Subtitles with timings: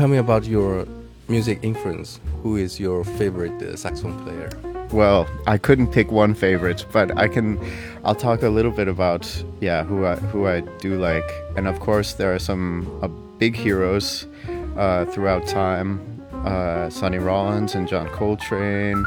[0.00, 0.86] Tell me about your
[1.28, 2.20] music influence.
[2.42, 4.48] Who is your favorite uh, saxophone player?
[4.92, 7.60] Well, I couldn't pick one favorite, but I can.
[8.02, 9.28] I'll talk a little bit about
[9.60, 13.54] yeah who I who I do like, and of course there are some uh, big
[13.54, 14.26] heroes
[14.78, 16.00] uh, throughout time,
[16.46, 19.04] uh, Sonny Rollins and John Coltrane.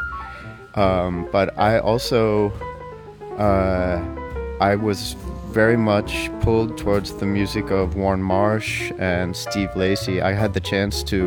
[0.76, 2.54] Um, but I also
[3.40, 3.98] uh,
[4.64, 5.18] I was
[5.50, 10.22] very much pulled towards the music of Warne Marsh and Steve Lacy.
[10.22, 11.22] I had the chance to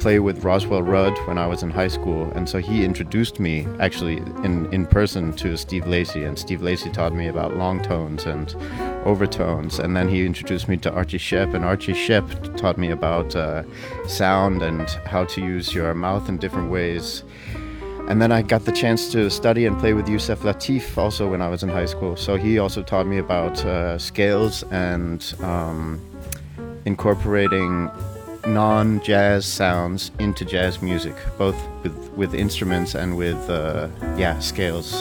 [0.00, 3.64] play with Roswell Rudd when I was in high school, and so he introduced me
[3.78, 8.26] actually in, in person to Steve Lacy, and Steve Lacy taught me about long tones
[8.26, 8.52] and
[9.06, 13.36] overtones, and then he introduced me to Archie Shepp, and Archie Shepp taught me about
[13.36, 13.62] uh,
[14.08, 17.22] sound and how to use your mouth in different ways.
[18.08, 21.42] And then I got the chance to study and play with Yusef Lateef also when
[21.42, 22.16] I was in high school.
[22.16, 26.00] So he also taught me about uh, scales and um,
[26.86, 27.90] incorporating
[28.46, 34.94] non-jazz sounds into jazz music, both with with instruments and with uh, yeah scales.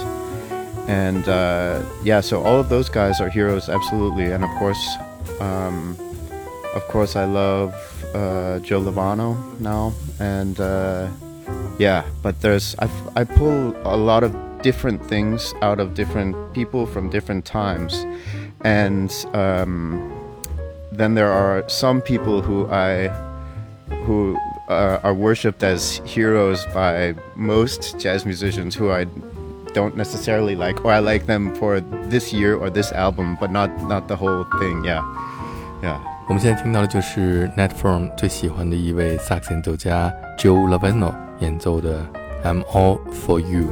[0.87, 4.31] And uh, yeah, so all of those guys are heroes, absolutely.
[4.33, 4.97] And of course,
[5.39, 5.97] um,
[6.75, 7.73] of course, I love
[8.13, 11.07] uh, Joe Lovano now, and uh,
[11.77, 16.85] yeah but there's I, I pull a lot of different things out of different people
[16.85, 18.05] from different times.
[18.61, 20.17] And um,
[20.91, 23.07] then there are some people who i
[24.05, 24.37] who
[24.67, 29.05] uh, are worshipped as heroes by most jazz musicians who i
[29.73, 31.79] don't necessarily like or i like them for
[32.09, 35.03] this year or this album but not not the whole thing yeah.
[35.83, 35.99] Yeah.
[36.27, 41.26] 我们现在听到的就是 Ned Ferm 最喜欢的一位萨克斯演奏家 Joe Lovano。
[41.40, 42.06] 演奏的《
[42.46, 43.68] I'm All for You》。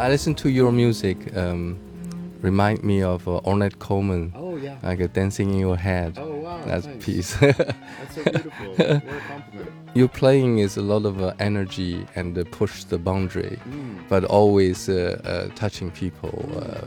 [0.00, 1.36] I listen to your music.
[1.36, 1.78] Um,
[2.40, 4.32] remind me of uh, Ornette Coleman.
[4.36, 4.76] Oh yeah.
[4.82, 6.16] Like a dancing in your head.
[6.18, 6.62] Oh wow.
[6.64, 7.34] That piece.
[7.36, 8.74] That's so beautiful.
[8.76, 9.70] what a compliment.
[9.94, 14.08] your playing is a lot of uh, energy and uh, push the boundary, Mm.
[14.08, 16.48] but always uh, uh, touching people.
[16.56, 16.86] Uh,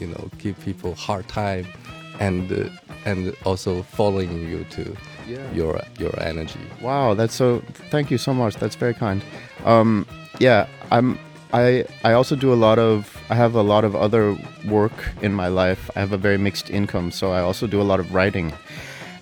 [0.00, 1.66] you know, give people hard time,
[2.20, 2.68] and uh,
[3.04, 4.82] and also following you to
[5.28, 5.38] Yeah.
[5.54, 6.60] your your energy.
[6.82, 7.62] Wow, that's so.
[7.90, 8.56] Thank you so much.
[8.56, 9.22] That's very kind.
[9.64, 10.06] Um,
[10.40, 11.18] yeah, I'm.
[11.54, 13.16] I I also do a lot of.
[13.30, 14.36] I have a lot of other
[14.66, 14.92] work
[15.22, 15.88] in my life.
[15.94, 18.52] I have a very mixed income, so I also do a lot of writing,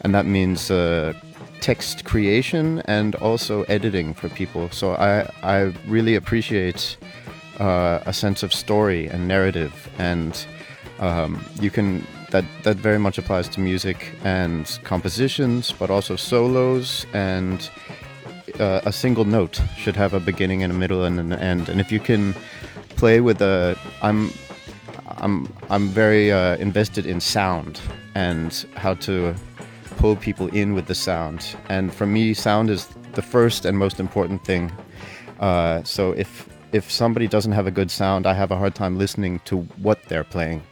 [0.00, 1.12] and that means uh,
[1.60, 4.70] text creation and also editing for people.
[4.70, 6.96] So I I really appreciate
[7.60, 10.46] uh, a sense of story and narrative, and
[11.00, 17.04] um, you can that that very much applies to music and compositions, but also solos
[17.12, 17.70] and
[18.60, 21.68] uh, a single note should have a beginning and a middle and an end.
[21.68, 22.34] And if you can
[22.96, 24.30] play with a, I'm
[25.18, 27.80] I'm I'm very uh, invested in sound
[28.14, 29.34] and how to
[29.96, 31.56] pull people in with the sound.
[31.68, 34.72] And for me, sound is the first and most important thing.
[35.40, 38.98] Uh, so if if somebody doesn't have a good sound, I have a hard time
[38.98, 40.62] listening to what they're playing.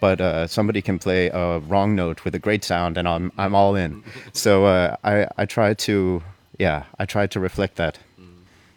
[0.00, 3.54] But uh, somebody can play a wrong note with a great sound, and I'm I'm
[3.54, 4.02] all in.
[4.32, 6.22] So uh, I I try to
[6.58, 7.98] yeah I try to reflect that.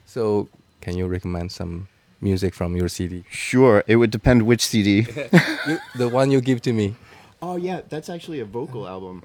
[0.05, 0.50] So,
[0.81, 1.88] can you recommend some
[2.19, 3.23] music from your CD?
[3.29, 5.07] Sure, it would depend which CD.
[5.67, 6.95] You, the one you give to me.
[7.41, 9.21] Oh yeah, that's actually a vocal album.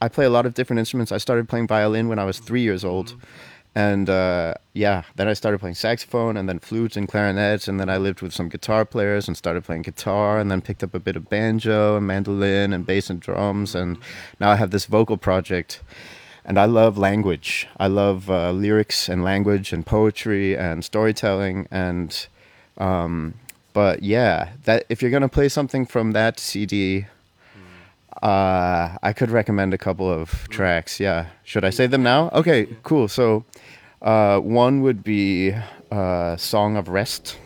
[0.00, 1.10] I play a lot of different instruments.
[1.10, 3.14] I started playing violin when I was three years old,
[3.74, 7.88] and uh, yeah, then I started playing saxophone and then flutes and clarinets, and then
[7.88, 11.00] I lived with some guitar players and started playing guitar, and then picked up a
[11.00, 13.98] bit of banjo and mandolin and bass and drums, and
[14.40, 15.80] now I have this vocal project.
[16.48, 17.68] And I love language.
[17.76, 21.68] I love uh, lyrics and language and poetry and storytelling.
[21.70, 22.26] And,
[22.78, 23.34] um,
[23.74, 27.04] but yeah, that if you're gonna play something from that CD,
[28.22, 30.98] uh, I could recommend a couple of tracks.
[30.98, 32.30] Yeah, should I say them now?
[32.30, 33.08] Okay, cool.
[33.08, 33.44] So,
[34.00, 35.54] uh, one would be
[35.90, 37.36] uh, "Song of Rest."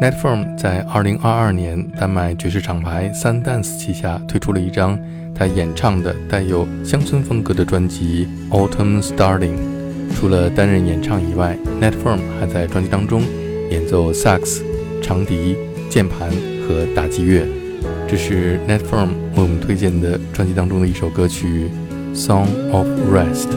[0.00, 4.98] Ned Ferm 在2022年丹麦爵士厂牌 Sundance 旗下推出了一张
[5.34, 9.56] 他演唱的带有乡村风格的专辑《Autumn Starling》。
[10.14, 13.22] 除了担任演唱以外，Netform 还在专辑当中
[13.70, 14.62] 演奏萨克斯、
[15.02, 15.56] 长笛、
[15.88, 16.30] 键盘
[16.66, 17.46] 和打击乐。
[18.06, 21.70] 这是 Netform 为我们推荐的专辑当中的一首歌曲
[22.16, 23.48] 《Song of Rest》。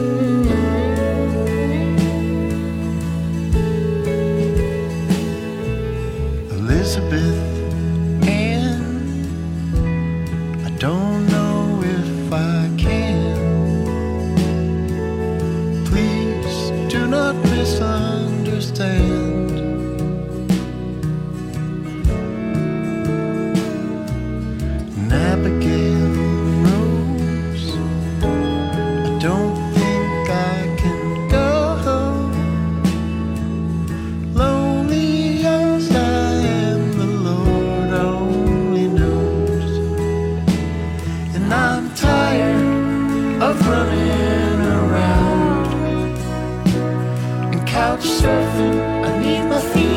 [48.56, 49.04] Surfing.
[49.04, 49.95] I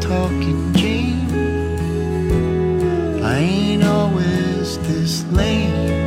[0.00, 1.30] Talking Gene.
[3.22, 5.99] I ain't always this lame.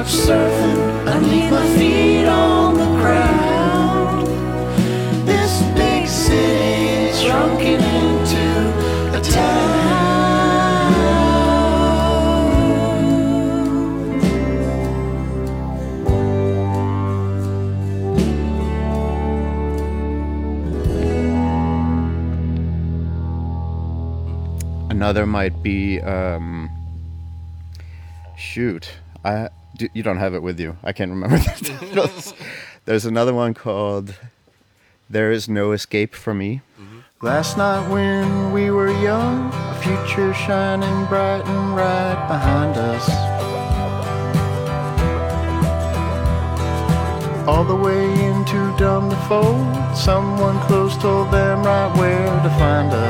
[0.00, 1.08] couch surfing.
[1.08, 4.26] I need my feet on the ground.
[5.26, 8.46] This big city's is shrunken into
[9.14, 9.68] a town.
[24.90, 26.70] Another might be, um,
[28.36, 28.92] shoot,
[29.24, 29.48] I
[29.80, 30.76] do, you don't have it with you.
[30.84, 31.38] I can't remember.
[32.84, 34.14] There's another one called
[35.08, 36.98] "There Is No Escape for Me." Mm-hmm.
[37.22, 43.08] Last night when we were young, a future shining bright and right behind us.
[47.48, 52.92] All the way into dumb to fold, someone close told them right where to find
[52.92, 53.09] us.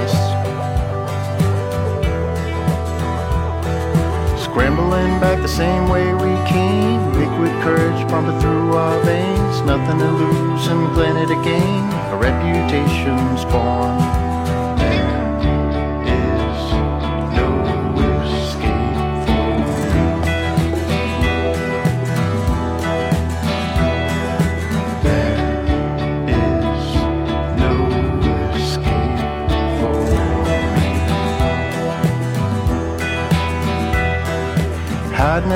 [7.63, 14.20] Courage pumping through our veins, nothing to lose and plenty to gain, a reputation's born.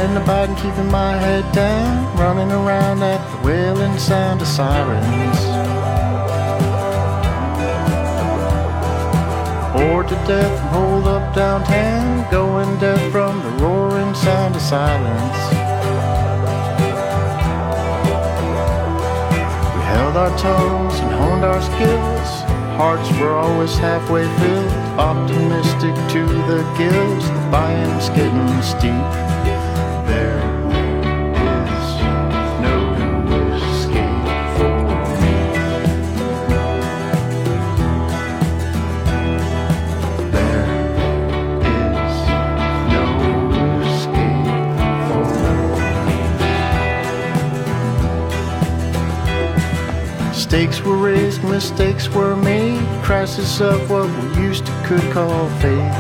[0.05, 5.41] Hiding and keeping my head down, running around at the wailing sound of sirens.
[9.73, 15.39] Bored to death and holed up downtown, going deaf from the roaring sound of silence.
[19.75, 22.29] We held our tongues and honed our skills.
[22.77, 27.25] Hearts were always halfway filled, optimistic to the gills.
[27.27, 29.24] The buy-in's getting steep.
[51.55, 52.83] Mistakes were made.
[53.05, 55.95] Crisis of what we used to could call faith.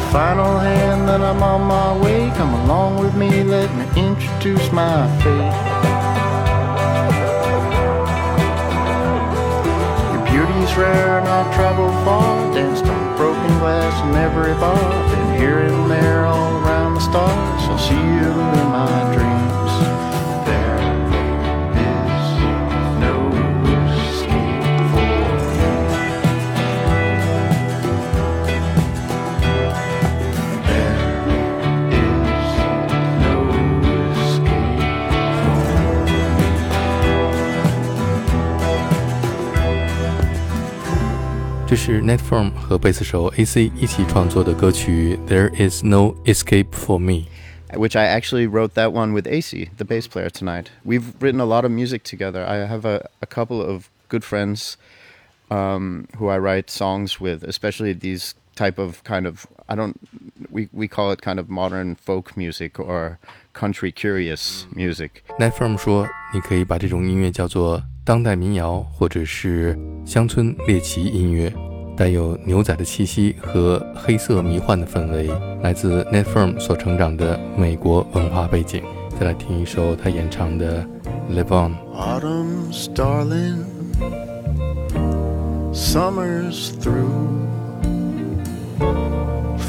[0.00, 2.30] A final hand, then I'm on my way.
[2.38, 5.56] Come along with me, let me introduce my fate.
[10.12, 14.80] Your beauty's rare and I've traveled far Danced on broken glass in every bar
[15.10, 18.30] Been here and there all around the stars I'll see you
[18.60, 19.25] in my dreams
[41.76, 47.26] 这是 Ned Ferm 和贝斯手 AC 一起创作的歌曲《There Is No Escape for Me》。
[47.76, 50.68] Which I actually wrote that one with AC, the bass player, tonight.
[50.86, 52.46] We've written a lot of music together.
[52.46, 54.78] I have a, a couple of good friends
[55.50, 60.00] um, who I write songs with, especially these type of kind of I don't
[60.50, 63.18] we we call it kind of modern folk music or
[63.52, 65.22] country curious music.
[65.38, 71.52] Ned Ferm 说，你可以把这种音乐叫做当代民谣或者是乡村猎奇音乐。
[71.95, 75.29] 带有牛仔的气息和黑色迷幻的氛围，
[75.61, 78.81] 来自 Netform 所成长的美国文化背景。
[79.19, 80.83] 再来听一首他演唱的《
[81.35, 81.75] Live On》。
[81.95, 83.65] Autumn's darling,
[85.71, 87.39] summer's through.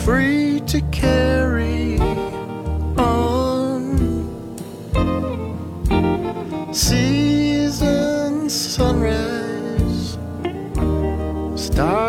[0.05, 1.99] Free to carry
[2.97, 3.99] on.
[6.73, 9.46] Season sunrise,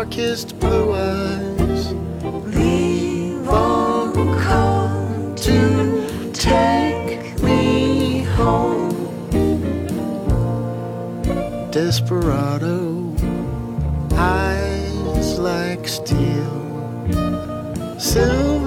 [0.09, 1.93] kissed blue eyes.
[2.55, 8.89] Leave on, come to take me home
[11.71, 13.13] desperado,
[14.13, 16.49] eyes like steel,
[17.99, 18.58] silver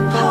[0.00, 0.29] Run,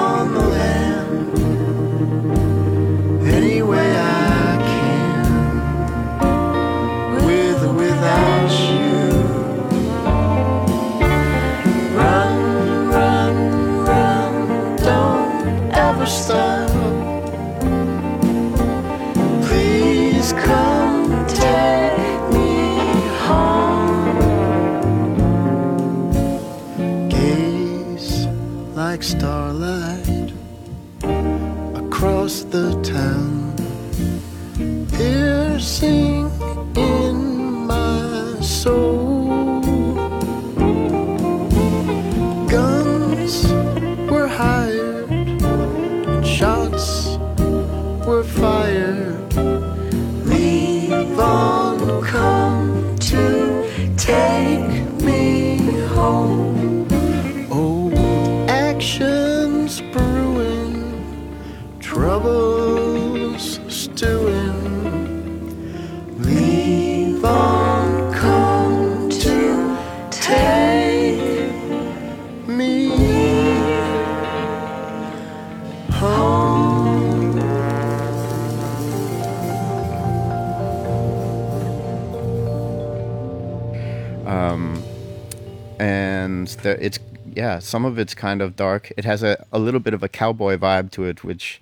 [86.64, 87.00] there, it's
[87.36, 88.92] yeah, some of it's kind of dark.
[88.98, 91.62] It has a, a little bit of a cowboy vibe to it, which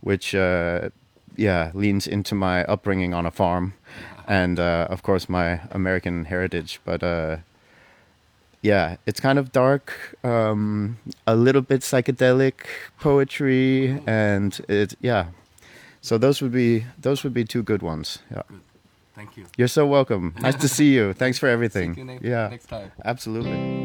[0.00, 0.90] which uh,
[1.36, 3.74] yeah leans into my upbringing on a farm,
[4.26, 6.80] and uh, of course my American heritage.
[6.84, 7.36] But uh,
[8.62, 9.92] yeah, it's kind of dark,
[10.24, 12.54] um, a little bit psychedelic
[13.00, 15.26] poetry, and it yeah.
[16.00, 18.18] So those would be those would be two good ones.
[18.30, 18.42] Yeah.
[19.14, 19.46] Thank you.
[19.56, 20.32] You're so welcome.
[20.40, 21.12] Nice to see you.
[21.12, 21.94] Thanks for everything.
[21.94, 22.92] See you next- yeah, next time.
[23.04, 23.77] absolutely.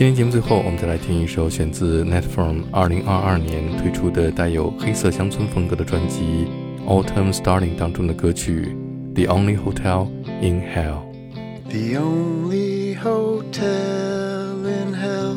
[0.00, 6.46] 今天节目最后，我们再来听一首选自 Ned Ferm 二零二二年推出的带有黑色乡村风格的专辑
[6.88, 8.74] 《Autumn Starling》当中的歌曲
[9.14, 10.08] 《The Only Hotel
[10.40, 11.02] in Hell》。
[11.68, 15.36] The only hotel in hell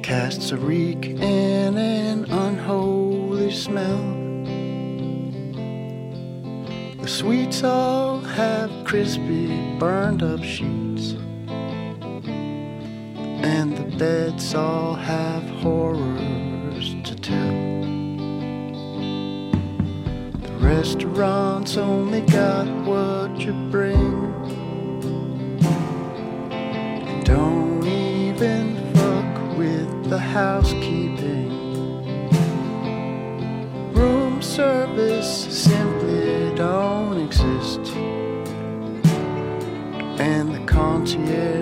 [0.00, 3.98] casts a reek and an unholy smell.
[7.00, 9.48] The sweets all have crispy,
[9.80, 11.16] burned up sheets
[13.44, 17.82] and the beds all have horrors to tell.
[20.40, 24.32] The restaurants only got what you bring.
[27.24, 31.50] Don't even fuck with the housekeeping.
[33.92, 37.92] Room service simply don't exist.
[40.18, 41.53] And the concierge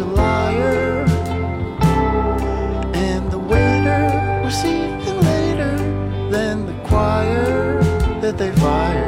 [0.00, 1.04] a liar.
[2.94, 5.76] And the waiter was even later
[6.30, 7.82] than the choir
[8.20, 9.07] that they fired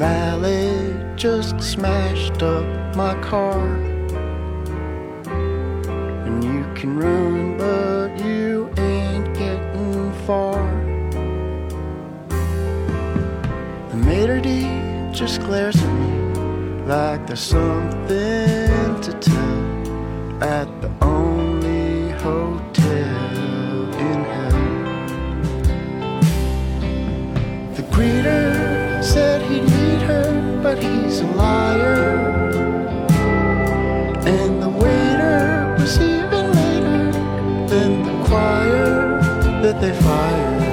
[0.00, 2.64] valet just smashed up
[2.96, 3.60] my car.
[6.26, 10.56] And you can run, but you ain't getting far.
[13.90, 16.12] The maitre d' just glares at me
[16.86, 18.69] like there's something
[39.80, 40.69] they fired.